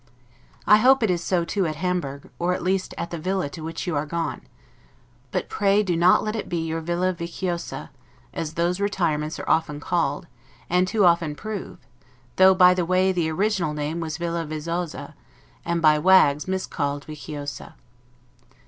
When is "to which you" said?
3.49-3.95